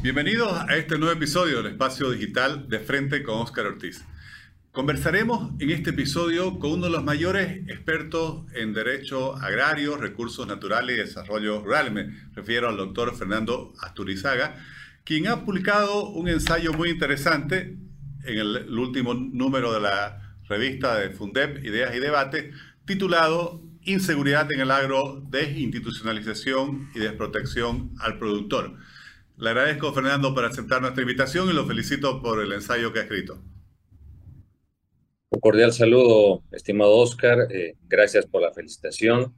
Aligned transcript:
Bienvenidos 0.00 0.52
a 0.52 0.76
este 0.76 0.96
nuevo 0.96 1.12
episodio 1.12 1.56
del 1.56 1.72
Espacio 1.72 2.12
Digital 2.12 2.68
de 2.68 2.78
Frente 2.78 3.24
con 3.24 3.40
Óscar 3.40 3.66
Ortiz. 3.66 4.04
Conversaremos 4.70 5.60
en 5.60 5.70
este 5.70 5.90
episodio 5.90 6.60
con 6.60 6.74
uno 6.74 6.84
de 6.84 6.92
los 6.92 7.02
mayores 7.02 7.68
expertos 7.68 8.44
en 8.54 8.72
derecho 8.72 9.34
agrario, 9.34 9.96
recursos 9.96 10.46
naturales 10.46 10.94
y 10.94 11.00
desarrollo 11.00 11.64
rural. 11.64 11.90
Me 11.90 12.10
refiero 12.32 12.68
al 12.68 12.76
doctor 12.76 13.12
Fernando 13.16 13.72
Asturizaga, 13.80 14.54
quien 15.02 15.26
ha 15.26 15.44
publicado 15.44 16.04
un 16.10 16.28
ensayo 16.28 16.72
muy 16.72 16.90
interesante 16.90 17.76
en 18.24 18.38
el, 18.38 18.78
último 18.78 19.14
número 19.14 19.72
de 19.72 19.80
la 19.80 20.36
revista 20.48 20.96
de 20.96 21.10
Fundep, 21.10 21.64
Ideas 21.64 21.96
y 21.96 21.98
Debate, 21.98 22.52
titulado 22.86 23.62
Inseguridad 23.82 24.52
en 24.52 24.60
el 24.60 24.70
agro, 24.70 25.24
desinstitucionalización 25.28 26.88
y 26.94 27.00
desprotección 27.00 27.90
al 27.98 28.16
productor. 28.18 28.76
Le 29.40 29.50
agradezco, 29.50 29.92
Fernando, 29.92 30.34
por 30.34 30.44
aceptar 30.44 30.80
nuestra 30.80 31.02
invitación 31.02 31.48
y 31.48 31.52
lo 31.52 31.64
felicito 31.64 32.20
por 32.20 32.42
el 32.42 32.52
ensayo 32.52 32.92
que 32.92 32.98
ha 32.98 33.02
escrito. 33.02 33.38
Un 35.30 35.40
cordial 35.40 35.72
saludo, 35.72 36.42
estimado 36.50 36.96
Oscar. 36.96 37.46
Eh, 37.48 37.74
gracias 37.86 38.26
por 38.26 38.42
la 38.42 38.52
felicitación. 38.52 39.32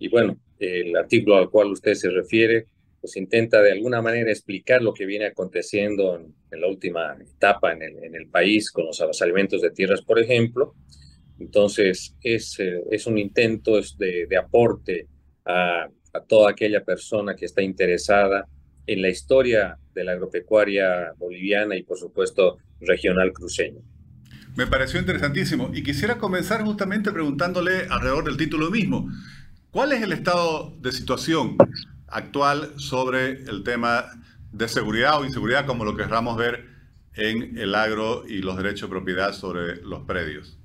Y 0.00 0.08
bueno, 0.08 0.36
el 0.58 0.96
artículo 0.96 1.36
al 1.36 1.48
cual 1.48 1.70
usted 1.70 1.94
se 1.94 2.10
refiere, 2.10 2.66
pues 3.00 3.16
intenta 3.16 3.62
de 3.62 3.70
alguna 3.70 4.02
manera 4.02 4.32
explicar 4.32 4.82
lo 4.82 4.92
que 4.92 5.06
viene 5.06 5.26
aconteciendo 5.26 6.16
en, 6.16 6.60
la 6.60 6.66
última 6.66 7.16
etapa 7.20 7.72
en 7.72 7.82
el, 7.82 8.02
en 8.02 8.16
el, 8.16 8.28
país 8.28 8.72
con 8.72 8.86
los 8.86 9.00
avasalimentos 9.00 9.62
de 9.62 9.70
tierras, 9.70 10.02
por 10.02 10.18
ejemplo. 10.18 10.74
Entonces, 11.38 12.16
es, 12.20 12.58
eh, 12.58 12.82
es 12.90 13.06
un 13.06 13.16
intento 13.16 13.80
de, 13.96 14.26
de 14.26 14.36
aporte 14.36 15.06
a, 15.44 15.88
a 16.12 16.20
toda 16.26 16.50
aquella 16.50 16.82
persona 16.82 17.36
que 17.36 17.44
está 17.44 17.62
interesada 17.62 18.48
en 18.86 19.02
la 19.02 19.08
historia 19.08 19.78
de 19.94 20.04
la 20.04 20.12
agropecuaria 20.12 21.12
boliviana 21.18 21.76
y 21.76 21.82
por 21.82 21.98
supuesto 21.98 22.58
regional 22.80 23.32
cruceño. 23.32 23.80
Me 24.56 24.66
pareció 24.66 25.00
interesantísimo 25.00 25.70
y 25.74 25.82
quisiera 25.82 26.18
comenzar 26.18 26.62
justamente 26.62 27.12
preguntándole 27.12 27.86
alrededor 27.90 28.24
del 28.24 28.36
título 28.36 28.70
mismo. 28.70 29.10
¿Cuál 29.70 29.92
es 29.92 30.02
el 30.02 30.12
estado 30.12 30.74
de 30.80 30.92
situación 30.92 31.56
actual 32.08 32.72
sobre 32.76 33.42
el 33.42 33.62
tema 33.64 34.06
de 34.52 34.68
seguridad 34.68 35.20
o 35.20 35.24
inseguridad, 35.24 35.66
como 35.66 35.84
lo 35.84 35.96
querramos 35.96 36.36
ver 36.38 36.64
en 37.14 37.58
el 37.58 37.74
agro 37.74 38.24
y 38.26 38.38
los 38.38 38.56
derechos 38.56 38.88
de 38.88 38.94
propiedad 38.94 39.32
sobre 39.32 39.82
los 39.82 40.04
predios? 40.06 40.58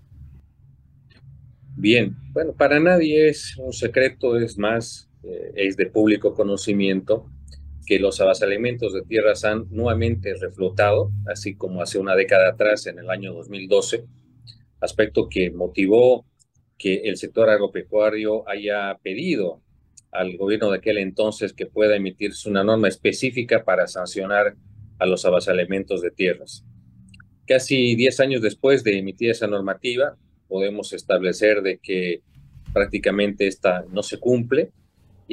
Bien, 1.75 2.15
bueno, 2.31 2.53
para 2.53 2.79
nadie 2.79 3.29
es 3.29 3.57
un 3.57 3.73
secreto, 3.73 4.37
es 4.37 4.57
más, 4.57 5.09
eh, 5.23 5.51
es 5.55 5.75
de 5.75 5.87
público 5.87 6.33
conocimiento 6.33 7.29
que 7.91 7.99
los 7.99 8.21
avasalimentos 8.21 8.93
de 8.93 9.01
tierras 9.01 9.43
han 9.43 9.65
nuevamente 9.69 10.33
reflotado, 10.35 11.11
así 11.27 11.55
como 11.55 11.81
hace 11.81 11.99
una 11.99 12.15
década 12.15 12.51
atrás, 12.51 12.87
en 12.87 12.99
el 12.99 13.09
año 13.09 13.33
2012, 13.33 14.05
aspecto 14.79 15.27
que 15.27 15.51
motivó 15.51 16.25
que 16.77 17.01
el 17.03 17.17
sector 17.17 17.49
agropecuario 17.49 18.47
haya 18.47 18.97
pedido 19.03 19.61
al 20.09 20.37
gobierno 20.37 20.71
de 20.71 20.77
aquel 20.77 20.99
entonces 20.99 21.51
que 21.51 21.65
pueda 21.65 21.97
emitirse 21.97 22.49
una 22.49 22.63
norma 22.63 22.87
específica 22.87 23.65
para 23.65 23.87
sancionar 23.87 24.55
a 24.97 25.05
los 25.05 25.25
avasalimentos 25.25 26.01
de 26.01 26.11
tierras. 26.11 26.63
Casi 27.45 27.97
10 27.97 28.21
años 28.21 28.41
después 28.41 28.85
de 28.85 28.99
emitir 28.99 29.31
esa 29.31 29.47
normativa, 29.47 30.15
podemos 30.47 30.93
establecer 30.93 31.61
de 31.61 31.77
que 31.79 32.21
prácticamente 32.71 33.47
esta 33.47 33.83
no 33.91 34.01
se 34.01 34.17
cumple 34.17 34.71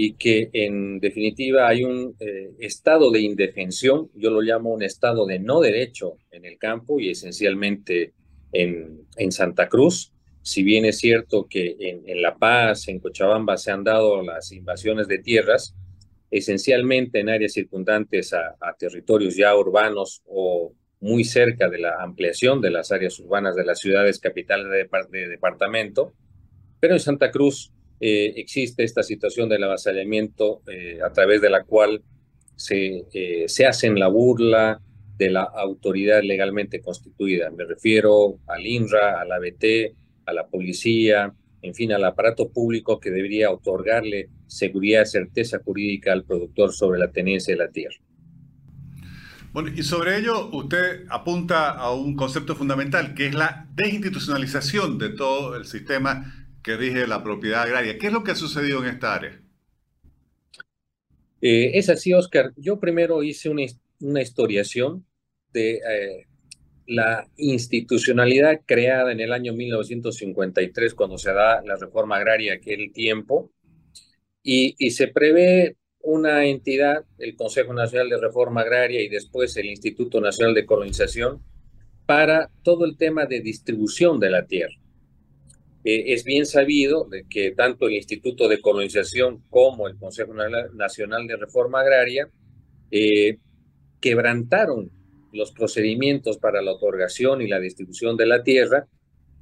y 0.01 0.13
que 0.13 0.49
en 0.53 1.01
definitiva 1.01 1.67
hay 1.67 1.83
un 1.83 2.15
eh, 2.21 2.53
estado 2.61 3.11
de 3.11 3.19
indefensión, 3.19 4.09
yo 4.15 4.31
lo 4.31 4.43
llamo 4.43 4.73
un 4.73 4.85
estado 4.85 5.27
de 5.27 5.41
no 5.41 5.61
derecho 5.61 6.19
en 6.31 6.45
el 6.45 6.57
campo 6.57 7.01
y 7.01 7.11
esencialmente 7.11 8.13
en, 8.53 9.09
en 9.17 9.33
Santa 9.33 9.69
Cruz. 9.69 10.13
Si 10.41 10.63
bien 10.63 10.85
es 10.85 10.99
cierto 10.99 11.49
que 11.51 11.75
en, 11.81 12.23
La 12.23 12.37
Paz, 12.37 12.87
en 12.87 13.01
Cochabamba 13.01 13.57
se 13.57 13.73
han 13.73 13.83
dado 13.83 14.23
las 14.23 14.53
invasiones 14.53 15.09
de 15.09 15.19
tierras, 15.19 15.75
esencialmente 16.31 17.19
en 17.19 17.31
áreas 17.31 17.55
circundantes 17.55 18.33
a, 18.33 18.55
territorios 18.79 19.35
ya 19.35 19.57
urbanos 19.57 20.23
o 20.27 20.75
muy 21.01 21.25
cerca 21.25 21.69
de 21.69 21.79
la 21.79 21.97
ampliación 22.01 22.61
de 22.61 22.71
las 22.71 22.93
áreas 22.93 23.19
urbanas 23.19 23.57
de 23.57 23.65
las 23.65 23.81
ciudades 23.81 24.21
capitales 24.21 24.69
de, 24.71 25.19
de 25.19 25.29
departamento, 25.29 26.13
pero 26.79 26.95
en 26.95 27.01
Santa 27.01 27.33
Cruz 27.33 27.73
eh, 28.01 28.35
existe 28.37 28.85
esta 28.85 29.03
situación 29.03 29.49
del 29.49 29.65
avasallamiento 29.65 30.63
eh, 30.69 31.01
a 31.05 31.13
través 31.13 31.41
de 31.41 31.51
la 31.51 31.65
cual 31.65 32.03
se, 32.55 33.05
eh, 33.13 33.45
se 33.49 33.67
hacen 33.67 33.99
la 33.99 34.09
burla 34.09 34.81
de 35.17 35.31
la 35.31 35.43
autoridad 35.43 36.23
legalmente 36.23 36.81
constituida. 36.81 37.51
Me 37.51 37.65
refiero 37.65 38.39
al 38.47 38.65
INRA, 38.65 39.21
al 39.21 39.33
ABT, 39.33 39.95
a 40.27 40.33
la 40.33 40.47
policía, 40.47 41.35
en 41.61 41.75
fin, 41.75 41.93
al 41.93 42.05
aparato 42.05 42.51
público 42.51 43.01
que 43.01 43.11
debería 43.11 43.51
otorgarle 43.51 44.29
seguridad 44.47 45.03
y 45.03 45.07
certeza 45.07 45.59
jurídica 45.65 46.13
al 46.13 46.25
productor 46.25 46.73
sobre 46.73 47.01
la 47.01 47.11
tenencia 47.11 47.53
de 47.55 47.59
la 47.59 47.71
tierra. 47.71 47.97
Bueno, 49.53 49.71
y 49.75 49.83
sobre 49.83 50.19
ello 50.19 50.51
usted 50.53 51.07
apunta 51.09 51.71
a 51.71 51.93
un 51.93 52.15
concepto 52.15 52.55
fundamental, 52.55 53.15
que 53.15 53.27
es 53.27 53.35
la 53.35 53.67
desinstitucionalización 53.75 54.99
de 54.99 55.09
todo 55.09 55.57
el 55.57 55.65
sistema 55.65 56.48
que 56.69 56.77
rige 56.77 57.07
la 57.07 57.25
propiedad 57.25 57.63
agraria. 57.63 57.97
¿Qué 57.97 58.09
es 58.09 58.13
lo 58.13 58.23
que 58.23 58.33
ha 58.33 58.35
sucedido 58.35 58.85
en 58.85 58.91
esta 58.91 59.15
área? 59.15 59.41
Eh, 61.41 61.71
es 61.79 61.89
así, 61.89 62.13
Oscar. 62.13 62.53
Yo 62.57 62.79
primero 62.79 63.23
hice 63.23 63.49
una, 63.49 63.63
una 64.01 64.21
historiación 64.21 65.07
de 65.51 65.77
eh, 65.77 66.27
la 66.87 67.27
institucionalidad 67.39 68.61
creada 68.67 69.13
en 69.13 69.21
el 69.21 69.33
año 69.33 69.55
1953, 69.55 70.93
cuando 70.93 71.17
se 71.17 71.33
da 71.33 71.63
la 71.63 71.77
reforma 71.77 72.17
agraria 72.17 72.53
aquel 72.53 72.93
tiempo, 72.93 73.51
y, 74.43 74.75
y 74.79 74.91
se 74.91 75.09
prevé 75.09 75.77
una 76.01 76.45
entidad, 76.45 77.07
el 77.17 77.35
Consejo 77.35 77.73
Nacional 77.73 78.11
de 78.11 78.21
Reforma 78.21 78.61
Agraria 78.61 79.01
y 79.01 79.09
después 79.09 79.57
el 79.57 79.67
Instituto 79.67 80.21
Nacional 80.21 80.55
de 80.55 80.67
Colonización, 80.67 81.43
para 82.05 82.51
todo 82.63 82.85
el 82.85 82.99
tema 82.99 83.25
de 83.25 83.41
distribución 83.41 84.21
de 84.21 84.31
la 84.31 84.47
tierra. 84.47 84.77
Eh, 85.85 86.13
es 86.13 86.25
bien 86.25 86.45
sabido 86.45 87.09
que 87.31 87.53
tanto 87.53 87.87
el 87.87 87.95
Instituto 87.95 88.49
de 88.49 88.61
Colonización 88.61 89.43
como 89.49 89.89
el 89.89 89.97
Consejo 89.97 90.35
Nacional 90.35 91.27
de 91.27 91.37
Reforma 91.37 91.81
Agraria 91.81 92.29
eh, 92.91 93.39
quebrantaron 94.01 94.91
los 95.33 95.53
procedimientos 95.53 96.39
para 96.39 96.63
la 96.63 96.73
otorgación 96.73 97.43
y 97.43 97.49
la 97.49 97.61
distribución 97.61 98.17
de 98.17 98.27
la 98.27 98.43
tierra 98.43 98.89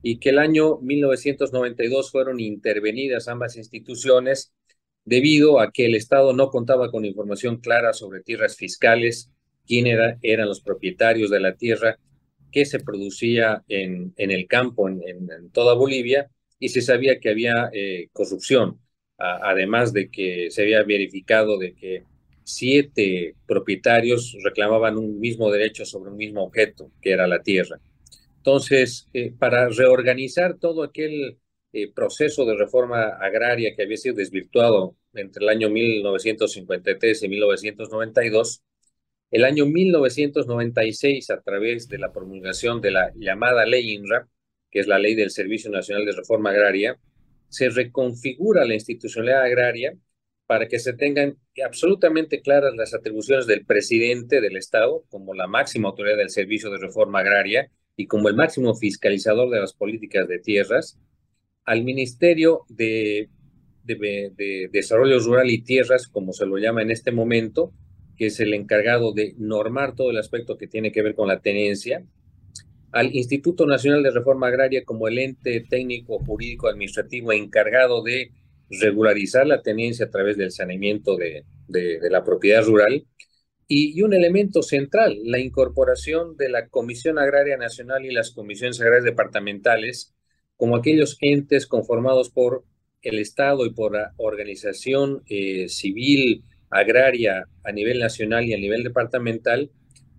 y 0.03 0.19
que 0.19 0.31
el 0.31 0.39
año 0.39 0.79
1992 0.79 2.11
fueron 2.11 2.39
intervenidas 2.41 3.29
ambas 3.29 3.57
instituciones 3.57 4.53
debido 5.05 5.61
a 5.61 5.71
que 5.71 5.87
el 5.87 5.95
Estado 5.95 6.33
no 6.33 6.51
contaba 6.51 6.91
con 6.91 7.05
información 7.05 7.59
clara 7.59 7.93
sobre 7.93 8.23
tierras 8.23 8.57
fiscales, 8.57 9.31
quién 9.67 9.87
eran 9.87 10.49
los 10.49 10.61
propietarios 10.61 11.31
de 11.31 11.41
la 11.41 11.55
tierra 11.55 11.99
que 12.57 12.65
se 12.65 12.81
producía 12.81 13.63
en, 13.69 14.15
en 14.17 14.31
el 14.31 14.47
campo 14.47 14.89
en, 14.89 15.03
en, 15.07 15.51
toda 15.51 15.75
Bolivia 15.75 16.31
y 16.59 16.71
se 16.71 16.81
sabía 16.81 17.21
que 17.21 17.29
había 17.29 17.69
eh, 17.71 18.09
corrupción, 18.15 18.81
además 19.19 19.93
de 19.93 20.11
que 20.11 20.51
se 20.51 20.63
había 20.63 20.83
verificado 20.83 21.59
de 21.59 21.75
que 21.75 22.05
siete 22.45 23.35
propietarios 23.47 24.35
reclamaban 24.43 24.97
un 24.97 25.21
mismo 25.21 25.51
derecho 25.51 25.85
sobre 25.85 26.11
un 26.11 26.17
mismo 26.17 26.45
objeto, 26.45 26.91
que 27.03 27.11
era 27.11 27.27
la 27.27 27.43
tierra. 27.43 27.79
Entonces, 28.39 29.07
eh, 29.13 29.35
para 29.39 29.69
reorganizar 29.69 30.57
todo 30.59 30.83
aquel 30.83 31.37
eh, 31.75 31.93
proceso 31.93 32.47
de 32.47 32.57
reforma 32.57 33.19
agraria 33.21 33.77
que 33.77 33.83
había 33.83 33.99
sido 33.99 34.15
desvirtuado 34.15 34.97
entre 35.13 35.45
el 35.45 35.51
año 35.51 35.69
1953 35.69 37.23
y 37.23 37.29
1992, 37.29 38.63
el 39.31 39.45
año 39.45 39.67
1996, 39.67 41.31
a 41.31 41.41
través 41.41 41.89
de 41.89 41.99
la 41.99 42.13
promulgación 42.13 42.81
de 42.81 42.93
la 42.93 43.13
llamada 43.17 43.67
ley 43.67 43.93
INRA, 43.93 44.29
que 44.71 44.81
es 44.81 44.87
la 44.87 44.99
ley 44.99 45.15
del 45.15 45.31
Servicio 45.31 45.71
Nacional 45.71 46.05
de 46.05 46.13
Reforma 46.13 46.51
Agraria, 46.51 46.99
se 47.49 47.69
reconfigura 47.71 48.65
la 48.65 48.75
institucionalidad 48.75 49.43
agraria 49.43 49.97
para 50.47 50.69
que 50.69 50.79
se 50.79 50.93
tengan 50.93 51.37
absolutamente 51.65 52.41
claras 52.41 52.75
las 52.77 52.95
atribuciones 52.95 53.47
del 53.47 53.65
presidente 53.65 54.41
del 54.41 54.57
Estado 54.57 55.05
como 55.09 55.35
la 55.35 55.49
máxima 55.49 55.89
autoridad 55.89 56.17
del 56.17 56.31
Servicio 56.31 56.71
de 56.71 56.79
Reforma 56.79 57.21
Agraria 57.21 57.71
y 57.97 58.07
como 58.07 58.29
el 58.29 58.37
máximo 58.37 58.75
fiscalizador 58.75 59.51
de 59.51 59.61
las 59.61 59.73
políticas 59.73 60.29
de 60.29 60.39
tierras, 60.39 60.99
al 61.65 61.83
Ministerio 61.83 62.61
de, 62.69 63.29
de 63.83 64.69
Desarrollo 64.71 65.19
Rural 65.19 65.51
y 65.51 65.63
Tierras, 65.63 66.07
como 66.07 66.33
se 66.33 66.47
lo 66.47 66.59
llama 66.59 66.83
en 66.83 66.93
este 66.93 67.11
momento, 67.11 67.73
que 68.17 68.27
es 68.27 68.41
el 68.41 68.55
encargado 68.55 69.13
de 69.13 69.35
normar 69.39 69.95
todo 69.95 70.11
el 70.11 70.19
aspecto 70.19 70.57
que 70.57 70.67
tiene 70.67 70.93
que 70.93 71.03
ver 71.03 71.15
con 71.15 71.29
la 71.29 71.41
tenencia, 71.41 72.05
al 72.93 73.15
Instituto 73.15 73.67
Nacional 73.67 74.03
de 74.03 74.11
Reforma 74.11 74.47
Agraria 74.47 74.85
como 74.85 75.07
el 75.07 75.19
ente 75.19 75.61
técnico 75.69 76.19
jurídico 76.19 76.69
administrativo 76.69 77.33
encargado 77.33 78.03
de 78.03 78.31
regularizar 78.71 79.47
la 79.47 79.63
tenencia 79.63 80.07
a 80.07 80.11
través 80.11 80.37
del 80.37 80.51
saneamiento 80.51 81.17
de, 81.17 81.45
de, 81.69 81.99
la 82.11 82.25
propiedad 82.25 82.65
rural. 82.65 83.05
Y, 83.69 84.01
un 84.03 84.15
elemento 84.15 84.63
central, 84.63 85.19
la 85.25 85.39
incorporación 85.39 86.37
de 86.37 86.49
la 86.49 86.69
Comisión 86.69 87.19
Agraria 87.19 87.57
Nacional 87.57 88.05
y 88.05 88.13
las 88.13 88.31
comisiones 88.31 88.81
agrarias 88.81 89.05
departamentales 89.05 90.15
como 90.57 90.77
aquellos 90.77 91.19
entes 91.21 91.67
conformados 91.67 92.31
por 92.31 92.65
el 93.03 93.19
Estado 93.19 93.67
y 93.67 93.75
por 93.75 93.93
la 93.93 94.15
organización 94.17 95.23
eh, 95.27 95.69
civil 95.69 96.45
agraria 96.71 97.49
a 97.65 97.73
nivel 97.73 97.99
nacional 97.99 98.45
y 98.45 98.55
a 98.55 98.59
nivel 98.59 98.83
departamental 98.83 99.71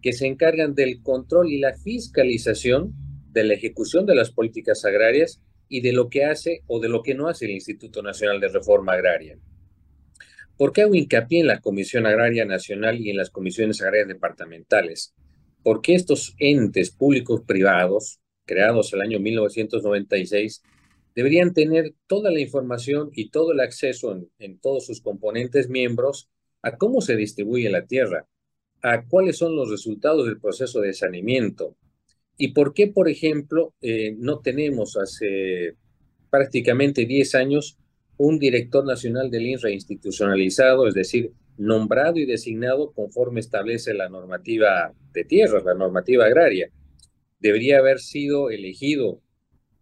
que 0.02 0.14
se 0.14 0.28
encargan 0.28 0.76
del 0.76 1.02
control 1.02 1.52
y 1.52 1.60
la 1.60 1.74
fiscalización 1.74 2.94
de 3.32 3.44
la 3.44 3.54
ejecución 3.54 4.06
de 4.06 4.16
las 4.16 4.32
políticas 4.32 4.86
agrarias 4.86 5.42
y 5.70 5.82
de 5.82 5.94
lo 5.94 6.10
que 6.10 6.26
hace 6.26 6.64
o 6.68 6.80
de 6.80 6.90
lo 6.90 7.04
que 7.04 7.16
no 7.16 7.28
hace 7.28 7.46
el 7.46 7.52
Instituto 7.52 8.02
Nacional 8.02 8.40
de 8.40 8.48
Reforma 8.48 8.94
Agraria. 8.94 9.38
¿Por 10.56 10.72
qué 10.72 10.82
hago 10.82 10.96
hincapié 10.96 11.42
en 11.42 11.48
la 11.48 11.60
Comisión 11.60 12.08
Agraria 12.08 12.46
Nacional 12.46 13.00
y 13.00 13.10
en 13.10 13.18
las 13.18 13.30
comisiones 13.30 13.82
agrarias 13.82 14.08
departamentales? 14.08 15.14
Porque 15.62 15.94
estos 15.94 16.36
entes 16.40 16.90
públicos 16.92 17.42
privados, 17.46 18.20
creados 18.46 18.94
el 18.94 19.02
año 19.02 19.20
1996, 19.20 20.64
deberían 21.14 21.54
tener 21.54 21.94
toda 22.08 22.32
la 22.32 22.40
información 22.40 23.10
y 23.14 23.30
todo 23.30 23.52
el 23.52 23.60
acceso 23.60 24.14
en, 24.14 24.30
en 24.40 24.60
todos 24.60 24.86
sus 24.86 25.02
componentes 25.02 25.70
miembros 25.70 26.30
a 26.68 26.78
cómo 26.78 27.02
se 27.02 27.16
distribuye 27.16 27.70
la 27.70 27.86
tierra, 27.86 28.28
a 28.82 29.06
cuáles 29.06 29.38
son 29.38 29.56
los 29.56 29.70
resultados 29.70 30.26
del 30.26 30.40
proceso 30.40 30.82
de 30.82 30.94
saneamiento, 30.94 31.76
¿Y 32.38 32.50
por 32.50 32.74
qué, 32.74 32.88
por 32.88 33.10
ejemplo, 33.10 33.74
eh, 33.82 34.16
no 34.18 34.40
tenemos 34.40 34.96
hace 34.96 35.76
prácticamente 36.30 37.06
10 37.06 37.34
años 37.36 37.80
un 38.18 38.38
director 38.38 38.86
nacional 38.86 39.32
del 39.32 39.48
INRA 39.48 39.72
institucionalizado, 39.72 40.88
es 40.88 40.94
decir, 40.94 41.32
nombrado 41.58 42.18
y 42.18 42.26
designado 42.26 42.92
conforme 42.92 43.40
establece 43.40 43.94
la 43.96 44.10
normativa 44.10 44.94
de 45.14 45.24
tierras, 45.24 45.64
la 45.66 45.74
normativa 45.74 46.26
agraria? 46.26 46.70
Debería 47.40 47.80
haber 47.80 48.00
sido 48.00 48.52
elegido 48.52 49.20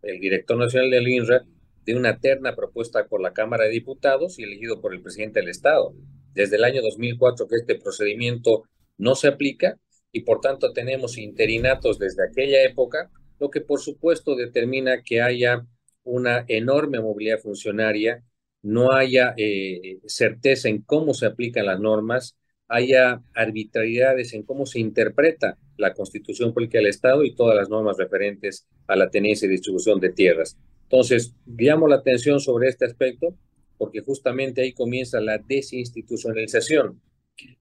el 0.02 0.22
director 0.22 0.58
nacional 0.58 0.92
del 0.92 1.08
INRA 1.10 1.46
de 1.86 1.96
una 1.96 2.20
terna 2.20 2.56
propuesta 2.56 3.06
por 3.08 3.22
la 3.22 3.34
Cámara 3.34 3.66
de 3.66 3.72
Diputados 3.72 4.40
y 4.40 4.44
elegido 4.44 4.80
por 4.80 4.94
el 4.94 5.02
presidente 5.02 5.42
del 5.42 5.50
Estado. 5.50 5.94
Desde 6.36 6.58
el 6.58 6.66
año 6.66 6.82
2004 6.82 7.48
que 7.48 7.56
este 7.56 7.76
procedimiento 7.76 8.64
no 8.98 9.16
se 9.16 9.30
aplica 9.30 9.80
y 10.12 10.22
por 10.22 10.42
tanto 10.42 10.74
tenemos 10.74 11.18
interinatos 11.18 11.98
desde 11.98 12.24
aquella 12.26 12.62
época, 12.64 13.10
lo 13.40 13.50
que 13.50 13.62
por 13.62 13.80
supuesto 13.80 14.36
determina 14.36 15.02
que 15.02 15.22
haya 15.22 15.66
una 16.04 16.46
enorme 16.48 17.00
movilidad 17.00 17.40
funcionaria, 17.40 18.24
no 18.62 18.92
haya 18.92 19.34
eh, 19.38 20.00
certeza 20.06 20.70
en 20.70 20.82
cómo 20.82 21.14
se 21.14 21.26
aplican 21.26 21.66
las 21.66 21.80
normas, 21.80 22.38
haya 22.68 23.22
arbitrariedades 23.34 24.34
en 24.34 24.44
cómo 24.44 24.66
se 24.66 24.80
interpreta 24.80 25.58
la 25.78 25.94
constitución 25.94 26.54
política 26.54 26.80
del 26.80 26.88
Estado 26.88 27.24
y 27.24 27.36
todas 27.36 27.56
las 27.56 27.70
normas 27.70 27.98
referentes 27.98 28.68
a 28.88 28.96
la 28.96 29.10
tenencia 29.10 29.46
y 29.46 29.50
distribución 29.50 30.00
de 30.00 30.12
tierras. 30.12 30.58
Entonces, 30.84 31.36
llamo 31.46 31.88
la 31.88 31.98
atención 31.98 32.40
sobre 32.40 32.70
este 32.70 32.86
aspecto 32.86 33.36
porque 33.78 34.02
justamente 34.02 34.62
ahí 34.62 34.74
comienza 34.74 35.20
la 35.20 35.38
desinstitucionalización 35.38 37.02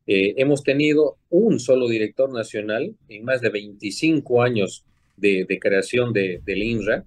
eh, 0.07 0.35
hemos 0.37 0.63
tenido 0.63 1.19
un 1.31 1.59
solo 1.59 1.89
director 1.89 2.33
nacional 2.33 2.95
en 3.09 3.25
más 3.25 3.41
de 3.41 3.49
25 3.49 4.43
años 4.43 4.85
de, 5.17 5.47
creación 5.61 6.13
de, 6.13 6.41
del 6.45 6.63
INRA, 6.63 7.05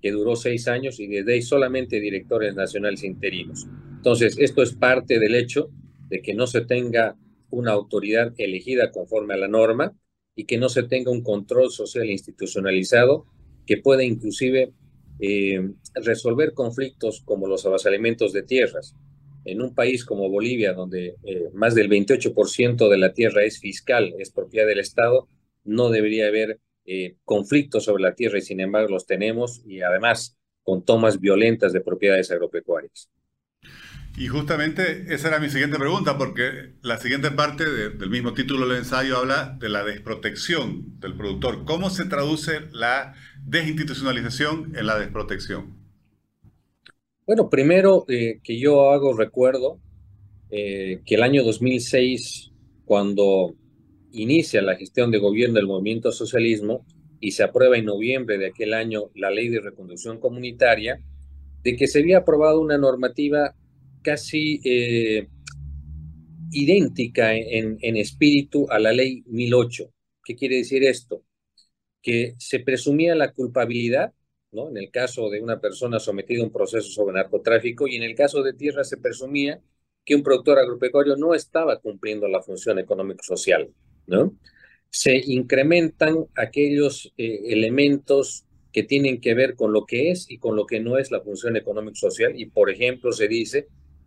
que 0.00 0.12
duró 0.12 0.36
seis 0.36 0.68
años 0.68 1.00
y 1.00 1.06
desde 1.06 1.34
ahí 1.34 1.42
solamente 1.42 2.00
directores 2.00 2.54
nacionales 2.54 3.02
interinos. 3.02 3.66
Entonces, 3.96 4.36
esto 4.38 4.62
es 4.62 4.74
parte 4.74 5.18
del 5.18 5.34
hecho 5.34 5.70
de 6.08 6.22
que 6.22 6.34
no 6.34 6.46
se 6.46 6.60
tenga 6.60 7.16
una 7.50 7.72
autoridad 7.72 8.32
elegida 8.38 8.90
conforme 8.92 9.34
a 9.34 9.38
la 9.38 9.48
norma 9.48 9.92
y 10.36 10.44
que 10.44 10.58
no 10.58 10.68
se 10.68 10.82
tenga 10.84 11.10
un 11.10 11.22
control 11.22 11.70
social 11.70 12.08
institucionalizado 12.08 13.26
que 13.66 13.78
pueda 13.78 14.04
inclusive 14.04 14.72
eh, 15.20 15.70
resolver 15.94 16.52
conflictos 16.52 17.22
como 17.24 17.46
los 17.46 17.64
avasalimentos 17.66 18.32
de 18.32 18.42
tierras 18.42 18.94
en 19.46 19.62
un 19.62 19.74
país 19.74 20.04
como 20.04 20.28
Bolivia, 20.28 20.72
donde 20.72 21.16
eh, 21.22 21.50
más 21.54 21.74
del 21.74 21.88
28% 21.88 22.88
de 22.88 22.98
la 22.98 23.12
tierra 23.12 23.44
es 23.44 23.60
fiscal, 23.60 24.12
es 24.18 24.30
propiedad 24.30 24.66
del 24.66 24.80
Estado, 24.80 25.28
no 25.64 25.88
debería 25.90 26.26
haber 26.26 26.60
eh, 26.84 27.16
conflictos 27.24 27.84
sobre 27.84 28.02
la 28.02 28.14
tierra 28.14 28.38
y 28.38 28.42
sin 28.42 28.60
embargo 28.60 28.90
los 28.90 29.06
tenemos 29.06 29.62
y 29.64 29.82
además 29.82 30.36
con 30.62 30.84
tomas 30.84 31.20
violentas 31.20 31.72
de 31.72 31.80
propiedades 31.80 32.30
agropecuarias. 32.30 33.08
Y 34.18 34.28
justamente 34.28 35.12
esa 35.14 35.28
era 35.28 35.40
mi 35.40 35.50
siguiente 35.50 35.78
pregunta, 35.78 36.16
porque 36.16 36.72
la 36.80 36.96
siguiente 36.96 37.30
parte 37.30 37.64
del 37.64 38.08
mismo 38.08 38.32
título 38.32 38.66
del 38.66 38.78
ensayo 38.78 39.18
habla 39.18 39.58
de 39.60 39.68
la 39.68 39.84
desprotección 39.84 40.98
del 41.00 41.14
productor. 41.14 41.66
¿Cómo 41.66 41.90
se 41.90 42.06
traduce 42.06 42.60
la 42.72 43.14
desinstitucionalización 43.44 44.74
en 44.74 44.86
la 44.86 44.98
desprotección? 44.98 45.76
Bueno, 47.26 47.50
primero 47.50 48.06
eh, 48.08 48.40
que 48.42 48.58
yo 48.58 48.90
hago 48.90 49.14
recuerdo 49.14 49.80
eh, 50.50 51.02
que 51.04 51.16
el 51.16 51.22
año 51.22 51.44
2006, 51.44 52.52
cuando 52.86 53.54
inicia 54.12 54.62
la 54.62 54.76
gestión 54.76 55.10
de 55.10 55.18
gobierno 55.18 55.56
del 55.56 55.66
movimiento 55.66 56.10
socialismo 56.10 56.86
y 57.20 57.32
se 57.32 57.42
aprueba 57.42 57.76
en 57.76 57.84
noviembre 57.84 58.38
de 58.38 58.46
aquel 58.46 58.72
año 58.72 59.10
la 59.14 59.30
ley 59.30 59.48
de 59.50 59.60
reconducción 59.60 60.20
comunitaria, 60.20 61.02
de 61.62 61.76
que 61.76 61.86
se 61.86 61.98
había 61.98 62.18
aprobado 62.18 62.60
una 62.60 62.78
normativa 62.78 63.55
casi 64.06 64.60
eh, 64.62 65.26
idéntica 66.52 67.34
en, 67.34 67.96
espíritu 67.96 68.64
a 68.70 68.78
la 68.78 68.92
ley 68.92 69.24
1008. 69.26 69.92
¿Qué 70.24 70.36
quiere 70.36 70.58
decir 70.58 70.84
esto? 70.84 71.24
Que 72.00 72.36
se 72.38 72.60
presumía 72.60 73.16
la 73.16 73.32
culpabilidad 73.32 74.12
en 74.52 74.76
el 74.76 74.92
caso 74.92 75.28
de 75.28 75.42
una 75.42 75.60
persona 75.60 75.98
sometida 75.98 76.40
a 76.40 76.46
un 76.46 76.52
proceso 76.52 76.88
sobre 76.88 77.16
narcotráfico 77.16 77.88
y 77.88 77.96
en 77.96 78.04
el 78.04 78.14
caso 78.14 78.44
de 78.44 78.54
tierra 78.54 78.84
se 78.84 78.96
presumía 78.96 79.60
que 80.04 80.14
un 80.14 80.22
productor 80.22 80.60
agropecuario 80.60 81.16
no 81.16 81.34
estaba 81.34 81.80
cumpliendo 81.80 82.28
la 82.28 82.42
función 82.42 82.78
económico-social, 82.78 83.68
¿no? 84.06 84.32
Se 84.88 85.20
incrementan 85.26 86.26
aquellos 86.36 87.12
eh, 87.18 87.40
elementos 87.48 88.46
que 88.72 88.84
tienen 88.84 89.20
que 89.20 89.34
ver 89.34 89.56
con 89.56 89.72
lo 89.72 89.84
que 89.84 90.12
es 90.12 90.30
y 90.30 90.38
con 90.38 90.54
lo 90.54 90.64
que 90.64 90.78
no 90.78 90.96
es 90.96 91.10
la 91.10 91.20
función 91.20 91.56
económico-social 91.56 92.38
y, 92.40 92.46
por 92.46 92.70
ejemplo, 92.70 93.10
se 93.10 93.26
dice 93.26 93.66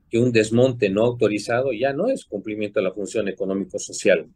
que 0.09 0.19
un 0.19 0.31
desmonte 0.31 0.89
no 0.89 1.03
autorizado 1.03 1.71
ya 1.73 1.93
no 1.93 2.07
es 2.07 2.25
cumplimiento 2.25 2.79
de 2.79 2.85
la 2.85 2.93
función 2.93 3.27
económico-social. 3.27 4.27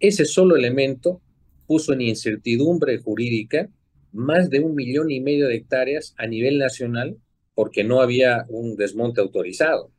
Ese 0.00 0.24
solo 0.24 0.56
elemento 0.56 1.20
puso 1.66 1.92
en 1.92 2.00
incertidumbre 2.00 2.98
jurídica 2.98 3.68
más 4.12 4.50
de 4.50 4.60
un 4.60 4.74
millón 4.74 5.10
y 5.10 5.20
medio 5.20 5.48
de 5.48 5.56
hectáreas 5.56 6.14
a 6.18 6.26
nivel 6.26 6.58
nacional 6.58 7.16
porque 7.54 7.84
no 7.84 8.00
había 8.00 8.46
un 8.48 8.76
desmonte 8.76 9.20
autorizado. 9.20 9.90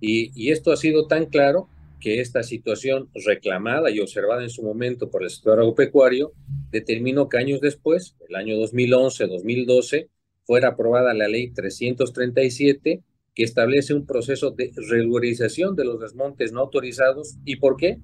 Y, 0.00 0.50
esto 0.50 0.72
ha 0.72 0.76
sido 0.76 1.06
tan 1.06 1.26
claro 1.26 1.68
que 2.00 2.20
esta 2.20 2.42
situación 2.42 3.08
reclamada 3.26 3.90
y 3.90 3.98
observada 3.98 4.44
en 4.44 4.50
su 4.50 4.62
momento 4.62 5.10
por 5.10 5.24
el 5.24 5.30
sector 5.30 5.58
agropecuario 5.58 6.32
determinó 6.70 7.28
que 7.28 7.38
años 7.38 7.60
después, 7.60 8.14
el 8.28 8.36
año 8.36 8.56
2011-2012, 8.56 10.08
fuera 10.44 10.68
aprobada 10.68 11.12
la 11.14 11.26
ley 11.26 11.50
337 11.50 13.02
que 13.38 13.44
establece 13.44 13.94
un 13.94 14.04
proceso 14.04 14.50
de 14.50 14.72
regularización 14.90 15.76
de 15.76 15.84
los 15.84 16.00
desmontes 16.00 16.50
no 16.50 16.58
autorizados. 16.58 17.36
¿Y 17.44 17.54
por 17.54 17.76
qué? 17.76 17.98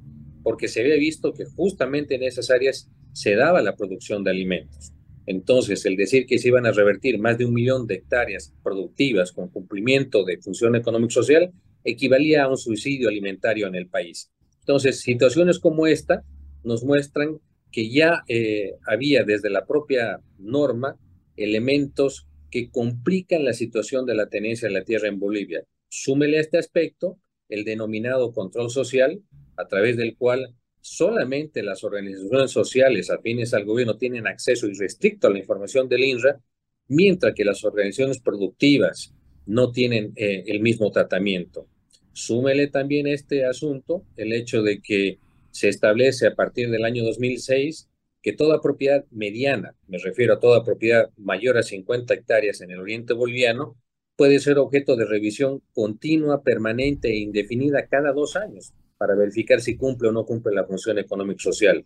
Porque 0.45 0.69
se 0.69 0.81
había 0.81 0.95
visto 0.95 1.33
que 1.33 1.45
justamente 1.45 2.14
en 2.14 2.23
esas 2.23 2.53
áreas 2.53 2.88
se 3.12 3.35
daba 3.35 3.61
la 3.61 3.75
producción 3.75 4.23
de 4.23 4.31
alimentos. 4.31 4.93
Entonces, 5.26 5.85
el 5.87 5.97
decir 5.97 6.26
que 6.26 6.38
se 6.38 6.47
iban 6.47 6.67
a 6.67 6.71
revertir 6.71 7.19
más 7.19 7.37
de 7.37 7.47
un 7.47 7.53
millón 7.53 7.88
de 7.88 7.97
hectáreas 7.97 8.55
productivas 8.62 9.33
con 9.33 9.49
cumplimiento 9.49 10.23
de 10.23 10.38
función 10.38 10.76
económico-social 10.76 11.50
equivalía 11.83 12.45
a 12.45 12.49
un 12.49 12.57
suicidio 12.57 13.09
alimentario 13.09 13.67
en 13.67 13.75
el 13.75 13.88
país. 13.88 14.31
Entonces, 14.61 15.00
situaciones 15.00 15.59
como 15.59 15.88
esta 15.88 16.23
nos 16.62 16.85
muestran 16.85 17.41
que 17.73 17.91
ya 17.91 18.23
eh, 18.29 18.75
había 18.87 19.25
desde 19.25 19.50
la 19.50 19.67
propia 19.67 20.21
norma 20.38 20.97
elementos 21.37 22.29
que 22.54 22.70
complican 22.70 23.44
la 23.44 23.52
situación 23.52 24.06
de 24.06 24.14
la 24.14 24.28
tenencia 24.28 24.68
de 24.68 24.75
la 24.75 24.84
tierra 24.84 25.08
en 25.08 25.18
Bolivia. 25.18 25.64
Súmele 25.88 26.38
a 26.38 26.40
este 26.40 26.56
aspecto 26.56 27.18
el 27.49 27.64
denominado 27.64 28.32
control 28.32 28.70
social, 28.70 29.20
a 29.56 29.66
través 29.66 29.96
del 29.96 30.16
cual 30.16 30.54
solamente 30.80 31.64
las 31.64 31.82
organizaciones 31.82 32.52
sociales 32.52 33.11
afines 33.11 33.54
al 33.54 33.64
gobierno 33.64 33.96
tienen 33.96 34.28
acceso 34.28 34.68
irrestricto 34.68 35.26
a 35.26 35.30
la 35.30 35.40
información 35.40 35.88
del 35.88 36.04
INRA, 36.04 36.40
mientras 36.87 37.34
que 37.34 37.44
las 37.44 37.64
organizaciones 37.64 38.20
productivas 38.20 39.12
no 39.46 39.73
tienen 39.73 40.12
eh, 40.14 40.44
el 40.46 40.61
mismo 40.61 40.92
tratamiento. 40.92 41.66
Súmele 42.12 42.68
también 42.68 43.08
este 43.08 43.46
asunto 43.46 44.04
el 44.16 44.32
hecho 44.32 44.62
de 44.62 44.80
que 44.80 45.18
se 45.50 45.68
establece 45.68 46.28
a 46.28 46.37
partir 46.37 46.70
del 46.70 46.84
año 46.84 47.02
2006 47.02 47.88
que 48.25 48.33
toda 48.33 48.62
propiedad 48.62 49.04
mediana, 49.11 49.76
me 49.87 49.99
refiero 49.99 50.33
a 50.33 50.40
toda 50.40 50.64
propiedad 50.64 51.11
mayor 51.19 51.59
a 51.59 51.62
50 51.62 52.14
hectáreas 52.14 52.62
en 52.62 52.71
el 52.71 52.81
oriente 52.81 53.12
boliviano, 53.12 53.76
puede 54.16 54.38
ser 54.38 54.57
objeto 54.57 54.97
de 54.97 55.04
revisión 55.04 55.61
continua, 55.75 56.43
permanente 56.43 57.09
e 57.09 57.19
indefinida 57.19 57.87
cada 57.87 58.12
dos 58.12 58.35
años 58.37 58.73
para 58.97 59.14
verificar 59.14 59.61
si 59.61 59.76
cumple 59.76 60.09
o 60.09 60.12
no 60.12 60.25
cumple 60.25 60.54
la 60.54 60.64
función 60.64 60.99
económico-social. 60.99 61.85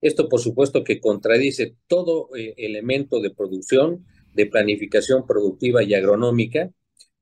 Esto, 0.00 0.28
por 0.28 0.38
supuesto, 0.38 0.84
que 0.84 1.00
contradice 1.00 1.74
todo 1.88 2.28
eh, 2.36 2.54
elemento 2.56 3.20
de 3.20 3.30
producción, 3.30 4.06
de 4.32 4.46
planificación 4.46 5.26
productiva 5.26 5.82
y 5.82 5.94
agronómica 5.94 6.70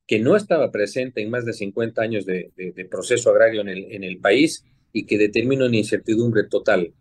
que 0.06 0.18
no 0.18 0.36
estaba 0.36 0.70
presente 0.70 1.22
en 1.22 1.30
más 1.30 1.46
de 1.46 1.54
50 1.54 2.02
años 2.02 2.26
de, 2.26 2.52
proceso 2.90 3.30
agrario 3.30 3.62
en 3.62 3.68
el, 3.68 3.92
en 3.92 4.04
el, 4.04 4.18
país 4.18 4.62
y 4.92 5.06
que 5.06 5.16
determina 5.16 5.64
una 5.64 5.76
incertidumbre 5.76 6.44
total. 6.44 6.92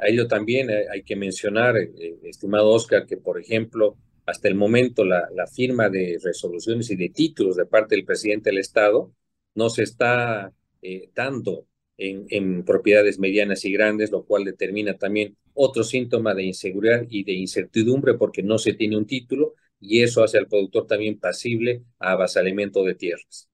A 0.00 0.08
ello 0.08 0.26
también 0.26 0.70
eh, 0.70 0.86
hay 0.92 1.02
que 1.02 1.16
mencionar, 1.16 1.76
eh, 1.76 2.16
estimado 2.24 2.70
Oscar, 2.70 3.06
que 3.06 3.16
por 3.16 3.40
ejemplo, 3.40 3.96
hasta 4.26 4.48
el 4.48 4.54
momento 4.54 5.04
la, 5.04 5.46
firma 5.52 5.88
de 5.88 6.18
resoluciones 6.22 6.90
y 6.90 6.96
de 6.96 7.10
títulos 7.10 7.56
de 7.56 7.66
parte 7.66 7.96
del 7.96 8.04
presidente 8.04 8.50
del 8.50 8.58
Estado 8.58 9.12
no 9.54 9.68
se 9.68 9.82
está 9.82 10.52
eh, 10.82 11.10
dando 11.14 11.66
en, 11.98 12.26
en 12.30 12.64
propiedades 12.64 13.18
medianas 13.18 13.64
y 13.64 13.72
grandes, 13.72 14.10
lo 14.10 14.24
cual 14.24 14.44
determina 14.44 14.94
también 14.94 15.36
otro 15.52 15.82
síntoma 15.82 16.34
de 16.34 16.44
inseguridad 16.44 17.04
y 17.08 17.24
de 17.24 17.32
incertidumbre 17.32 18.14
porque 18.14 18.42
no 18.42 18.58
se 18.58 18.72
tiene 18.72 18.96
un 18.96 19.06
título 19.06 19.54
y 19.80 20.02
eso 20.02 20.22
hace 20.22 20.38
al 20.38 20.46
productor 20.46 20.86
también 20.86 21.18
pasible 21.18 21.82
a 21.98 22.12
avasalamiento 22.12 22.84
de 22.84 22.94
tierras. 22.94 23.48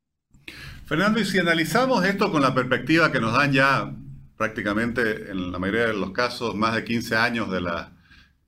Fernando, 0.85 1.19
y 1.19 1.25
si 1.25 1.39
analizamos 1.39 2.05
esto 2.05 2.31
con 2.31 2.43
la 2.43 2.55
perspectiva 2.55 3.11
que 3.11 3.21
nos 3.21 3.33
dan 3.33 3.53
ya 3.53 3.97
prácticamente 4.37 5.31
en 5.31 5.53
la 5.53 5.59
mayoría 5.59 5.87
de 5.87 5.95
los 5.95 6.13
casos 6.13 6.55
más 6.55 6.75
de 6.75 6.85
15 6.85 7.17
años 7.17 7.51
de 7.51 7.61
la 7.61 7.93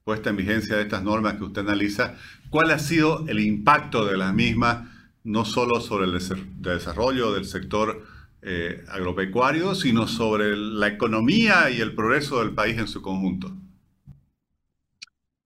puesta 0.04 0.30
en 0.30 0.37
vigencia 0.37 0.76
de 0.76 0.83
estas 0.83 1.02
normas 1.02 1.35
que 1.35 1.45
usted 1.45 1.62
analiza, 1.62 2.16
¿cuál 2.50 2.71
ha 2.71 2.78
sido 2.78 3.26
el 3.28 3.40
impacto 3.40 4.07
de 4.07 4.16
las 4.16 4.33
mismas, 4.35 4.88
no 5.25 5.45
solo 5.45 5.80
sobre 5.80 6.07
el 6.07 6.18
desarrollo 6.61 7.33
del 7.33 7.45
sector 7.45 8.02
eh, 8.40 8.85
agropecuario, 8.88 9.75
sino 9.75 10.07
sobre 10.07 10.57
la 10.57 10.88
economía 10.88 11.71
y 11.71 11.80
el 11.80 11.95
progreso 11.95 12.38
del 12.38 12.54
país 12.54 12.78
en 12.78 12.87
su 12.87 13.02
conjunto? 13.02 13.54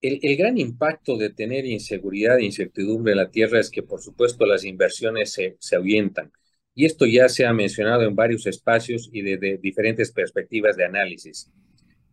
El, 0.01 0.37
gran 0.37 0.59
impacto 0.59 1.17
de 1.17 1.31
tener 1.31 1.65
inseguridad 1.65 2.39
e 2.39 2.45
incertidumbre 2.45 3.13
en 3.13 3.19
la 3.19 3.31
tierra 3.31 3.61
es 3.61 3.71
que, 3.71 3.85
por 3.85 4.01
supuesto, 4.01 4.47
las 4.47 4.65
inversiones 4.65 5.33
se, 5.33 5.57
se 5.61 5.77
ahuyentan. 5.77 6.33
Y 6.75 6.87
esto 6.87 7.07
ya 7.07 7.29
se 7.29 7.45
ha 7.45 7.53
mencionado 7.53 8.03
en 8.03 8.15
varios 8.15 8.47
espacios 8.47 9.11
y 9.13 9.23
desde 9.23 9.59
diferentes 9.59 10.11
perspectivas 10.13 10.77
de 10.77 10.85
análisis. 10.85 11.51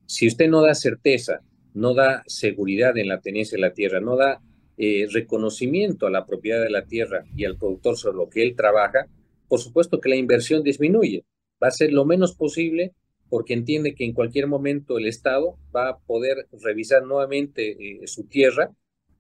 Si 0.06 0.28
usted 0.28 0.50
no 0.50 0.62
da 0.62 0.76
certeza, 0.76 1.42
no 1.74 1.94
da 1.94 2.24
seguridad 2.28 2.98
en 2.98 3.08
la 3.08 3.22
tenencia 3.22 3.56
de 3.56 3.62
la 3.62 3.74
tierra, 3.74 4.00
no 4.02 4.18
da 4.18 4.42
eh, 4.78 5.08
reconocimiento 5.12 6.08
a 6.08 6.10
la 6.10 6.26
propiedad 6.26 6.62
de 6.62 6.70
la 6.70 6.86
tierra 6.86 7.26
y 7.36 7.46
al 7.46 7.58
productor 7.58 7.98
sobre 7.98 8.18
lo 8.18 8.30
que 8.30 8.42
él 8.42 8.56
trabaja, 8.56 9.08
por 9.48 9.60
supuesto 9.60 10.00
que 10.00 10.10
la 10.10 10.16
inversión 10.16 10.64
disminuye. 10.64 11.26
Va 11.62 11.68
a 11.68 11.72
ser 11.72 11.92
lo 11.92 12.06
menos 12.06 12.34
posible 12.34 12.94
porque 13.30 13.54
entiende 13.54 13.94
que 13.94 14.06
en 14.06 14.14
cualquier 14.14 14.48
momento 14.48 14.98
el 14.98 15.08
Estado 15.08 15.58
va 15.76 15.90
a 15.90 15.98
poder 16.00 16.48
revisar 16.64 17.04
nuevamente 17.04 17.72
eh, 17.72 18.08
su 18.08 18.24
tierra. 18.24 18.72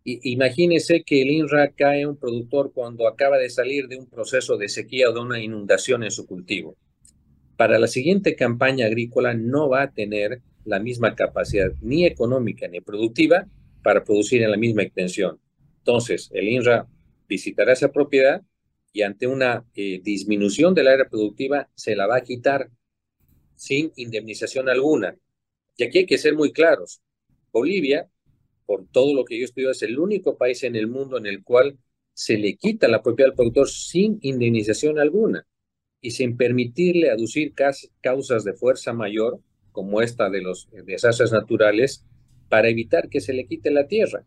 Imagínese 0.04 1.04
que 1.04 1.22
el 1.22 1.30
INRA 1.30 1.72
cae 1.72 2.08
un 2.08 2.18
productor 2.18 2.72
cuando 2.74 3.08
acaba 3.08 3.38
de 3.38 3.50
salir 3.50 3.88
de 3.88 3.98
un 3.98 4.08
proceso 4.08 4.58
de 4.58 4.70
sequía 4.70 5.10
o 5.10 5.14
de 5.14 5.20
una 5.20 5.40
inundación 5.40 6.04
en 6.04 6.12
su 6.12 6.26
cultivo. 6.26 6.78
Para 7.58 7.78
la 7.78 7.88
siguiente 7.88 8.36
campaña 8.36 8.86
agrícola 8.86 9.34
no 9.34 9.70
va 9.70 9.84
a 9.84 9.92
tener 9.92 10.42
la 10.66 10.80
misma 10.80 11.16
capacidad 11.16 11.72
ni 11.82 12.06
económica 12.06 12.68
ni 12.68 12.80
productiva 12.80 13.46
para 13.84 14.04
producir 14.04 14.42
en 14.42 14.52
la 14.52 14.58
misma 14.58 14.84
extensión. 14.84 15.40
Entonces, 15.80 16.30
el 16.34 16.48
INRA 16.48 16.88
visitará 17.28 17.74
esa 17.74 17.92
propiedad 17.92 18.42
y 18.94 19.02
ante 19.02 19.28
una 19.28 19.66
eh, 19.76 20.02
disminución 20.04 20.74
del 20.74 20.88
área 20.88 21.10
productiva 21.10 21.70
se 21.76 21.96
la 21.96 22.08
va 22.08 22.18
a 22.18 22.24
quitar 22.24 22.70
sin 23.56 23.92
indemnización 23.96 24.70
alguna. 24.70 25.16
Y 25.78 25.84
aquí 25.84 26.00
hay 26.00 26.06
que 26.06 26.18
ser 26.18 26.36
muy 26.36 26.52
claros. 26.52 27.02
Bolivia, 27.52 28.08
por 28.70 28.86
todo 28.92 29.16
lo 29.16 29.26
que 29.26 29.40
yo 29.40 29.46
estudio, 29.46 29.72
es 29.72 29.82
el 29.82 29.98
único 29.98 30.38
país 30.38 30.64
en 30.64 30.76
el 30.76 30.86
mundo 30.86 31.18
en 31.18 31.26
el 31.26 31.44
cual 31.44 31.80
se 32.14 32.38
le 32.38 32.56
quita 32.56 32.88
la 32.88 33.02
propiedad 33.02 33.32
al 33.32 33.36
productor 33.36 33.68
sin 33.68 34.20
indemnización 34.22 35.00
alguna 35.00 35.48
y 36.02 36.12
sin 36.12 36.38
permitirle 36.38 37.10
aducir 37.10 37.56
causas 38.00 38.44
de 38.44 38.54
fuerza 38.54 38.94
mayor, 38.94 39.40
como 39.72 40.04
esta 40.04 40.30
de 40.30 40.44
los 40.44 40.70
desastres 40.86 41.32
naturales, 41.32 42.06
para 42.48 42.70
evitar 42.70 43.10
que 43.10 43.22
se 43.22 43.34
le 43.34 43.48
quite 43.48 43.72
la 43.72 43.88
tierra. 43.88 44.24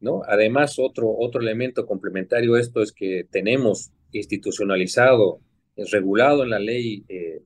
¿no? 0.00 0.22
Además, 0.26 0.80
otro, 0.80 1.08
otro 1.16 1.40
elemento 1.40 1.86
complementario 1.86 2.54
a 2.54 2.60
esto 2.60 2.82
es 2.82 2.90
que 2.90 3.24
tenemos 3.30 3.92
institucionalizado, 4.10 5.38
regulado 5.76 6.42
en 6.42 6.50
la 6.50 6.58
ley 6.58 7.04
eh, 7.08 7.44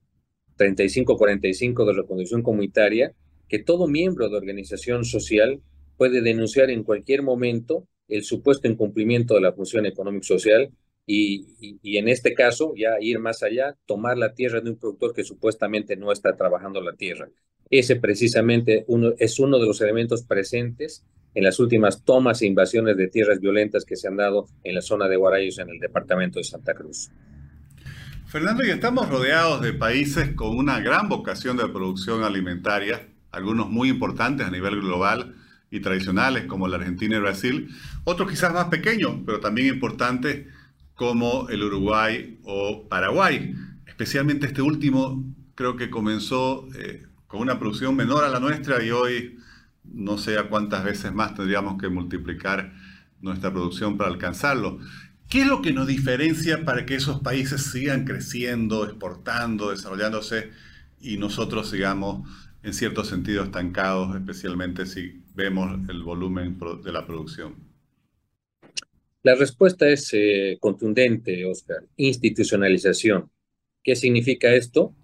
3545 0.56 1.84
de 1.84 1.92
reconducción 1.92 2.42
comunitaria 2.42 3.14
que 3.46 3.58
todo 3.58 3.88
miembro 3.88 4.30
de 4.30 4.38
organización 4.38 5.04
social 5.04 5.60
puede 5.96 6.20
denunciar 6.20 6.70
en 6.70 6.82
cualquier 6.82 7.22
momento 7.22 7.86
el 8.08 8.24
supuesto 8.24 8.68
incumplimiento 8.68 9.34
de 9.34 9.40
la 9.40 9.52
función 9.52 9.86
económico-social 9.86 10.70
y, 11.06 11.78
y, 11.82 11.98
en 11.98 12.08
este 12.08 12.34
caso 12.34 12.72
ya 12.76 12.96
ir 13.00 13.18
más 13.18 13.42
allá, 13.42 13.76
tomar 13.86 14.16
la 14.16 14.34
tierra 14.34 14.60
de 14.60 14.70
un 14.70 14.78
productor 14.78 15.12
que 15.12 15.24
supuestamente 15.24 15.96
no 15.96 16.12
está 16.12 16.34
trabajando 16.34 16.80
la 16.80 16.94
tierra. 16.94 17.28
Ese 17.68 17.96
precisamente 17.96 18.84
uno, 18.88 19.12
es 19.18 19.38
uno 19.38 19.58
de 19.58 19.66
los 19.66 19.80
elementos 19.80 20.24
presentes 20.24 21.04
en 21.34 21.44
las 21.44 21.58
últimas 21.58 22.04
tomas 22.04 22.40
e 22.40 22.46
invasiones 22.46 22.96
de 22.96 23.08
tierras 23.08 23.40
violentas 23.40 23.84
que 23.84 23.96
se 23.96 24.08
han 24.08 24.16
dado 24.16 24.46
en 24.62 24.74
la 24.74 24.82
zona 24.82 25.08
de 25.08 25.16
Guarayos 25.16 25.58
en 25.58 25.68
el 25.68 25.78
departamento 25.78 26.38
de 26.38 26.44
Santa 26.44 26.74
Cruz. 26.74 27.10
Fernando, 28.26 28.64
y 28.64 28.70
estamos 28.70 29.08
rodeados 29.08 29.60
de 29.60 29.72
países 29.74 30.30
con 30.34 30.56
una 30.56 30.80
gran 30.80 31.08
vocación 31.08 31.56
de 31.56 31.68
producción 31.68 32.24
alimentaria, 32.24 33.08
algunos 33.30 33.68
muy 33.68 33.88
importantes 33.88 34.46
a 34.46 34.50
nivel 34.50 34.80
global 34.80 35.34
y 35.74 35.80
tradicionales 35.80 36.44
como 36.44 36.68
la 36.68 36.76
Argentina 36.76 37.16
y 37.16 37.20
Brasil, 37.20 37.68
otros 38.04 38.30
quizás 38.30 38.54
más 38.54 38.66
pequeños, 38.66 39.16
pero 39.26 39.40
también 39.40 39.74
importantes 39.74 40.46
como 40.94 41.48
el 41.48 41.64
Uruguay 41.64 42.38
o 42.44 42.88
Paraguay. 42.88 43.56
Especialmente 43.84 44.46
este 44.46 44.62
último 44.62 45.24
creo 45.56 45.74
que 45.74 45.90
comenzó 45.90 46.68
eh, 46.76 47.06
con 47.26 47.40
una 47.40 47.58
producción 47.58 47.96
menor 47.96 48.22
a 48.22 48.28
la 48.28 48.38
nuestra 48.38 48.84
y 48.84 48.92
hoy 48.92 49.36
no 49.82 50.16
sé 50.16 50.38
a 50.38 50.48
cuántas 50.48 50.84
veces 50.84 51.12
más 51.12 51.34
tendríamos 51.34 51.80
que 51.80 51.88
multiplicar 51.88 52.72
nuestra 53.20 53.52
producción 53.52 53.96
para 53.96 54.10
alcanzarlo. 54.10 54.78
¿Qué 55.28 55.40
es 55.40 55.48
lo 55.48 55.60
que 55.60 55.72
nos 55.72 55.88
diferencia 55.88 56.64
para 56.64 56.86
que 56.86 56.94
esos 56.94 57.20
países 57.20 57.62
sigan 57.62 58.04
creciendo, 58.04 58.84
exportando, 58.84 59.70
desarrollándose 59.70 60.52
y 61.00 61.16
nosotros 61.16 61.68
sigamos 61.68 62.28
en 62.62 62.74
cierto 62.74 63.04
sentido 63.04 63.42
estancados, 63.42 64.14
especialmente 64.14 64.86
si 64.86 65.23
vemos 65.34 65.78
el 65.88 66.02
volumen 66.02 66.58
de 66.82 66.92
la 66.92 67.06
producción? 67.06 67.54
La 69.22 69.34
respuesta 69.34 69.88
es 69.88 70.10
eh, 70.12 70.58
contundente, 70.60 71.44
Oscar. 71.46 71.84
Institucionalización. 71.96 73.30
¿Qué 73.82 73.96
significa 73.96 74.54
esto? 74.54 74.94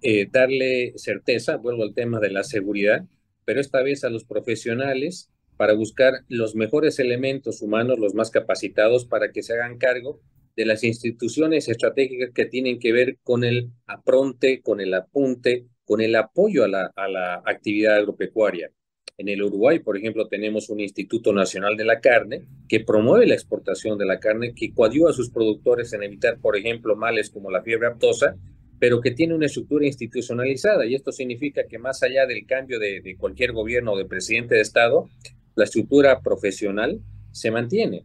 Eh, 0.00 0.28
darle 0.30 0.92
certeza, 0.96 1.56
vuelvo 1.56 1.82
al 1.82 1.94
tema 1.94 2.20
de 2.20 2.30
la 2.30 2.44
seguridad, 2.44 3.04
pero 3.44 3.60
esta 3.60 3.82
vez 3.82 4.04
a 4.04 4.10
los 4.10 4.24
profesionales 4.24 5.30
para 5.56 5.74
buscar 5.74 6.24
los 6.28 6.54
mejores 6.54 6.98
elementos 6.98 7.62
humanos, 7.62 7.98
los 7.98 8.14
más 8.14 8.30
capacitados, 8.30 9.04
para 9.04 9.32
que 9.32 9.42
se 9.42 9.54
hagan 9.54 9.76
cargo 9.76 10.20
de 10.56 10.64
las 10.64 10.84
instituciones 10.84 11.68
estratégicas 11.68 12.30
que 12.32 12.46
tienen 12.46 12.78
que 12.78 12.92
ver 12.92 13.18
con 13.22 13.44
el 13.44 13.70
apronte, 13.86 14.60
con 14.62 14.80
el 14.80 14.94
apunte, 14.94 15.66
con 15.84 16.00
el 16.00 16.14
apoyo 16.16 16.64
a 16.64 16.68
la, 16.68 16.92
a 16.94 17.08
la 17.08 17.42
actividad 17.44 17.96
agropecuaria. 17.96 18.70
En 19.18 19.28
el 19.28 19.42
Uruguay, 19.42 19.80
por 19.80 19.96
ejemplo, 19.96 20.28
tenemos 20.28 20.70
un 20.70 20.78
Instituto 20.78 21.32
Nacional 21.32 21.76
de 21.76 21.84
la 21.84 21.98
Carne 21.98 22.42
que 22.68 22.78
promueve 22.78 23.26
la 23.26 23.34
exportación 23.34 23.98
de 23.98 24.06
la 24.06 24.20
carne, 24.20 24.54
que 24.54 24.72
coadyuva 24.72 25.10
a 25.10 25.12
sus 25.12 25.30
productores 25.30 25.92
en 25.92 26.04
evitar, 26.04 26.38
por 26.38 26.56
ejemplo, 26.56 26.94
males 26.94 27.28
como 27.28 27.50
la 27.50 27.60
fiebre 27.62 27.88
aptosa, 27.88 28.36
pero 28.78 29.00
que 29.00 29.10
tiene 29.10 29.34
una 29.34 29.46
estructura 29.46 29.84
institucionalizada. 29.86 30.86
Y 30.86 30.94
esto 30.94 31.10
significa 31.10 31.64
que 31.66 31.80
más 31.80 32.00
allá 32.04 32.26
del 32.26 32.46
cambio 32.46 32.78
de, 32.78 33.16
cualquier 33.18 33.50
gobierno 33.50 33.94
o 33.94 33.98
de 33.98 34.04
presidente 34.04 34.54
de 34.54 34.60
Estado, 34.60 35.08
la 35.56 35.64
estructura 35.64 36.20
profesional 36.20 37.00
se 37.32 37.50
mantiene. 37.50 38.04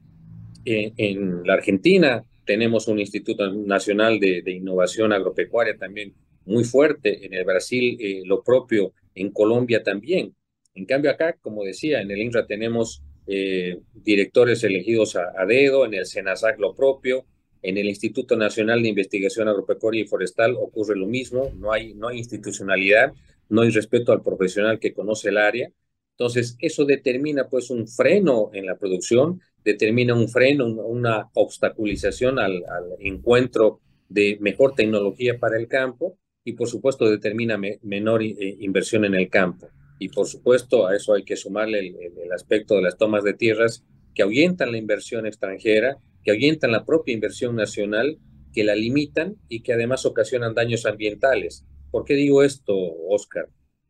En, 0.65 1.45
la 1.45 1.53
Argentina 1.53 2.23
tenemos 2.43 2.87
un 2.87 2.97
Instituto 2.97 3.53
Nacional 3.53 4.19
de, 4.19 4.41
Innovación 4.47 5.13
Agropecuaria 5.13 5.77
también 5.77 6.15
muy 6.45 6.63
fuerte, 6.63 7.23
en 7.23 7.35
el 7.35 7.45
Brasil 7.45 7.97
eh, 7.99 8.23
lo 8.25 8.41
propio, 8.41 8.93
en 9.13 9.29
Colombia 9.29 9.83
también. 9.83 10.33
En 10.75 10.85
cambio 10.85 11.11
acá, 11.11 11.37
como 11.41 11.63
decía, 11.63 12.01
en 12.01 12.09
el 12.09 12.19
INRA 12.19 12.45
tenemos 12.47 13.03
eh, 13.27 13.79
directores 13.93 14.63
elegidos 14.63 15.15
a, 15.15 15.45
dedo, 15.45 15.85
en 15.85 15.93
el 15.93 16.05
SENASAC 16.05 16.59
lo 16.59 16.75
propio, 16.75 17.25
en 17.61 17.77
el 17.77 17.87
Instituto 17.87 18.35
Nacional 18.35 18.83
de 18.83 18.89
Investigación 18.89 19.47
Agropecuaria 19.47 20.01
y 20.01 20.07
Forestal 20.07 20.55
ocurre 20.55 20.97
lo 20.97 21.07
mismo, 21.07 21.51
no 21.55 21.71
hay, 21.71 21.93
no 21.93 22.09
hay 22.09 22.17
institucionalidad, 22.17 23.13
no 23.49 23.61
hay 23.61 23.69
respeto 23.69 24.11
al 24.11 24.21
profesional 24.21 24.79
que 24.79 24.93
conoce 24.93 25.29
el 25.29 25.37
área. 25.37 25.71
Entonces, 26.17 26.57
eso 26.59 26.85
determina 26.85 27.47
pues 27.47 27.69
un 27.69 27.87
freno 27.87 28.49
en 28.53 28.65
la 28.65 28.77
producción, 28.77 29.39
determina 29.63 30.13
un 30.13 30.27
freno, 30.27 30.65
una 30.67 31.29
obstaculización 31.33 32.37
al, 32.39 32.63
encuentro 32.99 33.79
de 34.09 34.37
mejor 34.41 34.75
tecnología 34.75 35.39
para 35.39 35.57
el 35.57 35.67
campo 35.67 36.17
y 36.43 36.53
por 36.53 36.67
supuesto 36.67 37.09
determina 37.09 37.57
menor 37.81 38.21
eh, 38.21 38.35
inversión 38.59 39.05
en 39.05 39.15
el 39.15 39.29
campo. 39.29 39.69
Y 40.03 40.09
por 40.09 40.27
supuesto 40.27 40.85
a 40.85 40.97
eso 40.97 41.13
hay 41.13 41.23
que 41.23 41.37
sumarle 41.37 41.79
el, 41.79 42.31
aspecto 42.33 42.75
de 42.75 42.81
las 42.81 42.97
tomas 42.97 43.23
de 43.23 43.33
tierras 43.33 43.85
que 44.13 44.23
ahuyentan 44.23 44.73
la 44.73 44.77
inversión 44.77 45.25
extranjera, 45.25 45.97
que 46.25 46.31
ahuyentan 46.31 46.73
la 46.73 46.83
propia 46.83 47.13
inversión 47.13 47.55
nacional, 47.55 48.19
que 48.51 48.65
la 48.65 48.75
limitan 48.75 49.37
y 49.47 49.61
que 49.61 49.71
además 49.71 50.05
ocasionan 50.05 50.55
daños 50.55 50.85
ambientales. 50.85 51.63
¿Por 51.89 52.03
qué 52.03 52.15
digo 52.15 52.43
esto, 52.43 52.75
Oscar? 53.07 53.47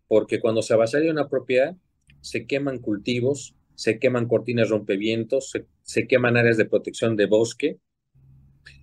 Porque 0.08 0.39
cuando 0.39 0.62
se 0.62 0.75
avasalla 0.75 1.10
una 1.10 1.29
propiedad, 1.29 1.75
se 2.22 2.46
queman 2.46 2.77
cultivos, 2.77 3.55
se 3.74 3.98
queman 3.98 4.27
cortinas 4.27 4.70
rompevientos, 4.70 5.50
se, 5.50 5.65
se 5.82 6.05
queman 6.05 6.38
áreas 6.38 6.58
de 6.58 6.65
protección 6.65 7.15
de 7.15 7.25
bosque, 7.25 7.79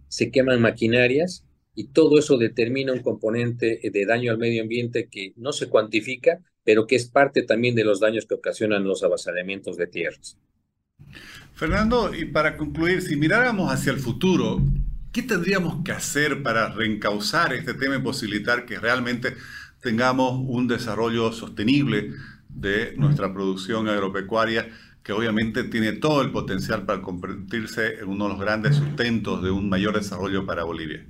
se 0.08 0.32
queman 0.32 0.60
maquinarias 0.60 1.46
y 1.76 1.92
todo 1.92 2.18
eso 2.18 2.38
determina 2.38 2.92
un 2.92 3.02
componente 3.02 3.78
de 3.84 4.04
daño 4.04 4.32
al 4.32 4.38
medio 4.38 4.62
ambiente 4.62 5.08
que 5.08 5.32
no 5.36 5.52
se 5.52 5.68
cuantifica, 5.68 6.42
pero 6.64 6.86
que 6.86 6.96
es 6.96 7.06
parte 7.06 7.42
también 7.42 7.74
de 7.74 7.84
los 7.84 8.00
daños 8.00 8.26
que 8.26 8.34
ocasionan 8.34 8.84
los 8.84 9.02
avasallamientos 9.02 9.76
de 9.76 9.86
tierras. 9.86 10.38
Fernando, 11.54 12.14
y 12.14 12.24
para 12.26 12.56
concluir, 12.56 13.02
si 13.02 13.16
miráramos 13.16 13.72
hacia 13.72 13.92
el 13.92 13.98
futuro, 13.98 14.60
¿qué 15.12 15.22
tendríamos 15.22 15.84
que 15.84 15.92
hacer 15.92 16.42
para 16.42 16.72
reencauzar 16.72 17.52
este 17.52 17.74
tema 17.74 17.96
y 17.96 18.00
posibilitar 18.00 18.64
que 18.64 18.78
realmente 18.78 19.34
tengamos 19.80 20.40
un 20.46 20.68
desarrollo 20.68 21.32
sostenible 21.32 22.12
de 22.48 22.94
nuestra 22.96 23.32
producción 23.32 23.88
agropecuaria, 23.88 24.68
que 25.02 25.12
obviamente 25.12 25.64
tiene 25.64 25.92
todo 25.92 26.22
el 26.22 26.30
potencial 26.30 26.84
para 26.84 27.00
convertirse 27.00 27.94
en 28.00 28.08
uno 28.08 28.24
de 28.24 28.30
los 28.30 28.40
grandes 28.40 28.76
sustentos 28.76 29.42
de 29.42 29.50
un 29.50 29.68
mayor 29.68 29.94
desarrollo 29.94 30.44
para 30.44 30.64
Bolivia? 30.64 31.06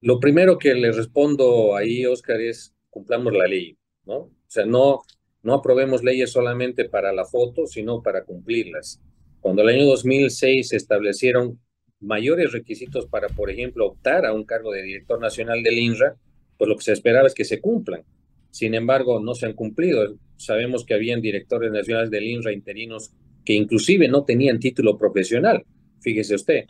Lo 0.00 0.20
primero 0.20 0.58
que 0.58 0.74
le 0.74 0.92
respondo 0.92 1.76
ahí, 1.76 2.06
Oscar, 2.06 2.40
es 2.40 2.74
cumplamos 2.98 3.32
la 3.32 3.46
ley, 3.46 3.76
¿no? 4.06 4.16
O 4.16 4.32
sea, 4.48 4.66
no, 4.66 5.02
no 5.42 5.54
aprobemos 5.54 6.02
leyes 6.02 6.32
solamente 6.32 6.88
para 6.88 7.12
la 7.12 7.24
foto, 7.24 7.66
sino 7.66 8.02
para 8.02 8.24
cumplirlas. 8.24 9.00
Cuando 9.40 9.62
el 9.62 9.68
año 9.68 9.86
2006 9.86 10.68
se 10.68 10.76
establecieron 10.76 11.60
mayores 12.00 12.52
requisitos 12.52 13.06
para, 13.06 13.28
por 13.28 13.50
ejemplo, 13.50 13.86
optar 13.86 14.26
a 14.26 14.32
un 14.32 14.44
cargo 14.44 14.72
de 14.72 14.82
director 14.82 15.20
nacional 15.20 15.62
del 15.62 15.78
INRA, 15.78 16.16
pues 16.56 16.68
lo 16.68 16.76
que 16.76 16.82
se 16.82 16.92
esperaba 16.92 17.28
es 17.28 17.34
que 17.34 17.44
se 17.44 17.60
cumplan. 17.60 18.02
Sin 18.50 18.74
embargo, 18.74 19.20
no 19.20 19.34
se 19.34 19.46
han 19.46 19.52
cumplido. 19.52 20.16
Sabemos 20.36 20.84
que 20.84 20.94
habían 20.94 21.20
directores 21.20 21.70
nacionales 21.70 22.10
del 22.10 22.26
INRA 22.26 22.52
interinos 22.52 23.12
que 23.44 23.54
inclusive 23.54 24.08
no 24.08 24.24
tenían 24.24 24.58
título 24.58 24.98
profesional. 24.98 25.64
Fíjese 26.00 26.34
usted. 26.34 26.64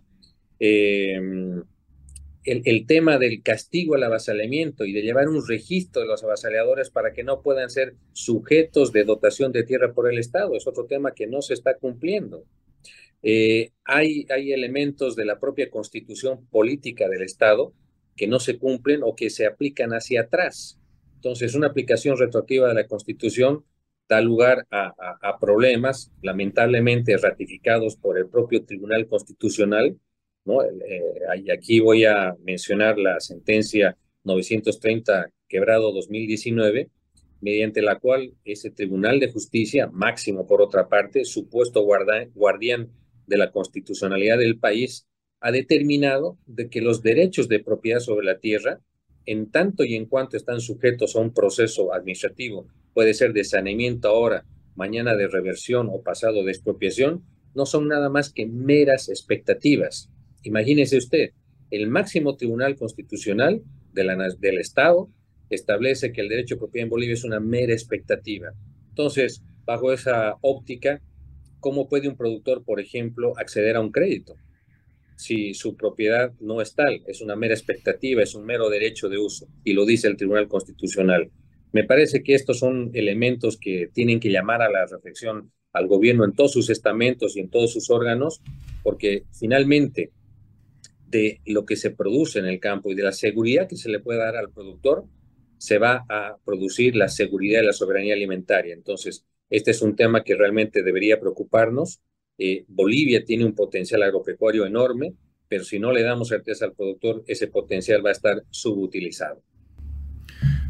Eh, 0.61 1.19
el, 2.49 2.87
tema 2.87 3.19
del 3.19 3.43
castigo 3.43 3.95
al 3.95 4.05
avasallamiento 4.05 4.85
y 4.85 4.93
de 4.93 5.03
llevar 5.03 5.29
un 5.29 5.47
registro 5.47 6.03
de 6.03 6.09
los 6.09 6.25
avasaleadores 6.25 6.91
para 6.91 7.13
que 7.13 7.23
no 7.23 7.43
puedan 7.43 7.69
ser 7.69 7.95
sujetos 8.13 8.93
de 8.93 9.05
dotación 9.05 9.53
de 9.53 9.65
tierra 9.65 9.93
por 9.93 10.11
el 10.11 10.19
Estado 10.19 10.55
es 10.55 10.67
otro 10.67 10.87
tema 10.87 11.13
que 11.13 11.27
no 11.27 11.43
se 11.43 11.55
está 11.55 11.77
cumpliendo. 11.77 12.45
Eh, 13.23 13.73
hay, 13.85 14.27
hay 14.31 14.53
elementos 14.53 15.15
de 15.17 15.25
la 15.25 15.39
propia 15.39 15.71
constitución 15.71 16.47
política 16.47 17.09
del 17.09 17.23
Estado 17.23 17.75
que 18.17 18.27
no 18.27 18.41
se 18.41 18.59
cumplen 18.59 19.03
o 19.03 19.15
que 19.15 19.31
se 19.31 19.47
aplican 19.47 19.91
hacia 19.91 20.23
atrás. 20.23 20.81
Entonces, 21.17 21.55
una 21.55 21.69
aplicación 21.69 22.17
retroactiva 22.17 22.69
de 22.69 22.75
la 22.75 22.87
Constitución 22.87 23.65
da 24.09 24.21
lugar 24.21 24.67
a 24.71 25.39
problemas, 25.39 26.11
lamentablemente 26.23 27.17
ratificados 27.19 27.97
por 27.97 28.17
el 28.17 28.27
propio 28.27 28.65
Tribunal 28.65 29.07
Constitucional, 29.07 29.99
eh, 30.63 31.43
y 31.45 31.51
aquí 31.51 31.81
voy 31.81 32.05
a 32.05 32.35
mencionar 32.43 32.99
la 32.99 33.21
sentencia 33.21 33.97
930 34.25 35.31
quebrado 35.49 35.93
2019, 35.93 36.89
mediante 37.41 37.83
la 37.83 37.99
cual 37.99 38.35
ese 38.45 38.71
Tribunal 38.71 39.21
de 39.21 39.31
Justicia, 39.31 39.89
máximo 39.93 40.47
por 40.47 40.61
otra 40.63 40.89
parte, 40.89 41.25
supuesto 41.25 41.85
guardián 42.35 42.91
de 43.27 43.39
la 43.39 43.53
constitucionalidad 43.53 44.39
del 44.39 44.59
país, 44.59 45.07
ha 45.41 45.53
determinado 45.53 46.37
de 46.47 46.69
que 46.69 46.81
los 46.81 47.03
derechos 47.03 47.49
de 47.49 47.61
propiedad 47.61 48.01
sobre 48.01 48.27
la 48.27 48.39
tierra, 48.39 48.81
en 49.25 49.51
tanto 49.51 49.85
y 49.85 49.95
en 49.95 50.07
cuanto 50.07 50.37
están 50.37 50.61
sujetos 50.61 51.15
a 51.15 51.21
un 51.21 51.33
proceso 51.33 51.93
administrativo, 51.93 52.67
puede 52.95 53.15
ser 53.15 53.33
de 53.33 53.45
saneamiento 53.45 54.09
ahora, 54.09 54.45
mañana 54.75 55.15
de 55.15 55.29
reversión 55.29 55.89
o 55.91 56.03
pasado 56.03 56.45
de 56.45 56.51
expropiación, 56.51 57.23
no 57.55 57.67
son 57.67 57.89
nada 57.89 58.09
más 58.09 58.33
que 58.33 58.47
meras 58.47 59.09
expectativas 59.09 60.11
Imagínese 60.43 60.97
usted, 60.97 61.31
el 61.71 61.89
máximo 61.89 62.37
tribunal 62.37 62.77
constitucional 62.77 63.63
del 63.93 64.59
Estado 64.59 65.09
establece 65.51 66.13
que 66.13 66.21
el 66.21 66.29
derecho 66.29 66.55
de 66.55 66.61
propiedad 66.61 66.85
en 66.85 66.91
Bolivia 66.91 67.15
es 67.15 67.25
una 67.25 67.41
mera 67.41 67.73
expectativa. 67.73 68.53
Entonces, 68.91 69.43
bajo 69.65 69.93
esa 69.93 70.37
óptica, 70.41 71.01
¿cómo 71.61 71.89
puede 71.89 72.09
un 72.09 72.17
productor, 72.17 72.65
por 72.65 72.81
ejemplo, 72.81 73.33
acceder 73.37 73.77
a 73.77 73.81
un 73.81 73.91
crédito? 73.91 74.35
Si 75.17 75.53
su 75.55 75.77
propiedad 75.77 76.33
no 76.41 76.61
es 76.61 76.75
tal, 76.75 77.03
es 77.07 77.21
una 77.21 77.35
mera 77.35 77.55
expectativa, 77.55 78.23
es 78.23 78.35
un 78.35 78.45
mero 78.45 78.71
derecho 78.71 79.09
de 79.09 79.19
uso, 79.19 79.49
y 79.65 79.73
lo 79.73 79.85
dice 79.85 80.07
el 80.07 80.17
Tribunal 80.17 80.49
Constitucional. 80.49 81.31
Me 81.73 81.85
parece 81.85 82.23
que 82.23 82.35
estos 82.35 82.61
son 82.61 82.91
elementos 82.95 83.59
que 83.59 83.91
tienen 83.93 84.21
que 84.21 84.31
llamar 84.31 84.63
a 84.63 84.71
la 84.71 84.87
reflexión 84.87 85.51
al 85.73 85.87
gobierno 85.87 86.25
en 86.25 86.33
todos 86.33 86.53
sus 86.53 86.71
estamentos 86.71 87.37
y 87.37 87.41
en 87.41 87.51
todos 87.51 87.73
sus 87.73 87.91
órganos, 87.91 88.41
porque 88.83 89.25
finalmente 89.33 90.13
de 91.09 91.41
lo 91.47 91.65
que 91.65 91.77
se 91.77 91.91
produce 91.91 92.39
en 92.39 92.47
el 92.47 92.61
campo 92.61 92.91
y 92.91 92.95
de 92.95 93.03
la 93.03 93.13
seguridad 93.13 93.69
que 93.69 93.77
se 93.77 93.89
le 93.89 94.01
puede 94.01 94.19
dar 94.19 94.37
al 94.37 94.51
productor, 94.51 95.05
se 95.57 95.79
va 95.79 96.05
a 96.09 96.37
producir 96.45 96.95
la 96.95 97.09
seguridad 97.09 97.63
y 97.63 97.67
la 97.67 97.73
soberanía 97.73 98.15
alimentaria. 98.15 98.75
Entonces, 98.75 99.25
este 99.51 99.71
es 99.71 99.83
un 99.83 99.97
tema 99.97 100.23
que 100.23 100.37
realmente 100.37 100.83
debería 100.83 101.19
preocuparnos. 101.19 102.01
Eh, 102.37 102.65
Bolivia 102.69 103.25
tiene 103.25 103.45
un 103.45 103.55
potencial 103.55 104.03
agropecuario 104.03 104.67
enorme, 104.67 105.15
pero 105.49 105.65
si 105.65 105.79
no 105.79 105.93
le 105.93 106.03
damos 106.03 106.29
certeza 106.29 106.67
al 106.67 106.75
productor, 106.75 107.25
ese 107.27 107.49
potencial 107.49 108.05
va 108.05 108.11
a 108.11 108.13
estar 108.13 108.45
subutilizado. 108.51 109.43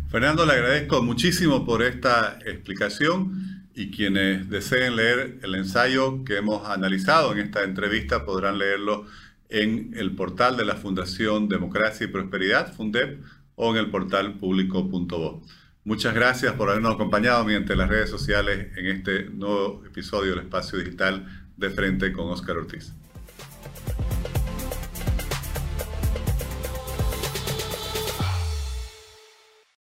Fernando, 0.08 0.46
le 0.46 0.52
agradezco 0.52 1.02
muchísimo 1.02 1.66
por 1.66 1.82
esta 1.82 2.38
explicación 2.46 3.58
y 3.74 3.90
quienes 3.90 4.48
deseen 4.48 4.96
leer 4.96 5.38
el 5.42 5.54
ensayo 5.54 6.24
que 6.24 6.38
hemos 6.38 6.66
analizado 6.66 7.32
en 7.32 7.40
esta 7.40 7.62
entrevista 7.62 8.24
podrán 8.24 8.58
leerlo 8.58 9.06
en 9.48 9.92
el 9.96 10.14
portal 10.14 10.56
de 10.56 10.64
la 10.64 10.76
Fundación 10.76 11.48
Democracia 11.48 12.04
y 12.04 12.08
Prosperidad, 12.08 12.74
Fundep, 12.74 13.22
o 13.54 13.72
en 13.72 13.78
el 13.78 13.90
portal 13.90 14.34
público.bo. 14.34 15.42
Muchas 15.84 16.14
gracias 16.14 16.52
por 16.52 16.68
habernos 16.70 16.94
acompañado 16.94 17.44
mediante 17.44 17.74
las 17.74 17.88
redes 17.88 18.10
sociales 18.10 18.76
en 18.76 18.86
este 18.86 19.24
nuevo 19.30 19.82
episodio 19.86 20.32
del 20.32 20.44
Espacio 20.44 20.78
Digital 20.78 21.48
de 21.56 21.70
Frente 21.70 22.12
con 22.12 22.28
Oscar 22.28 22.58
Ortiz. 22.58 22.92